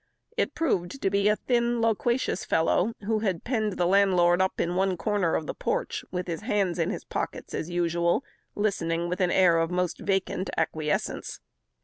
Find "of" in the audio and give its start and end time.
5.35-5.45, 9.59-9.69